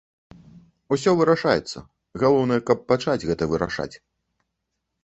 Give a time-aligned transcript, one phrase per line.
[0.95, 1.77] Усё вырашаецца,
[2.25, 3.93] галоўнае, каб пачаць гэта вырашаць.